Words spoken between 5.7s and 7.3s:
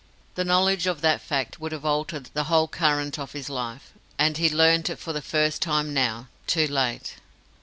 now too late.